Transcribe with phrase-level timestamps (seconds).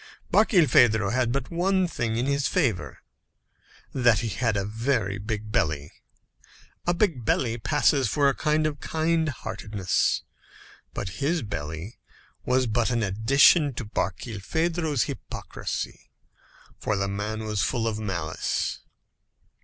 [0.33, 3.03] Barkilphedro had but one thing in his favour
[3.93, 5.91] that he had a very big belly.
[6.87, 10.23] A big belly passes for a sign of kind heartedness.
[10.95, 11.99] But his belly
[12.47, 16.09] was but an addition to Barkilphedro's hypocrisy;
[16.79, 18.79] for the man was full of malice.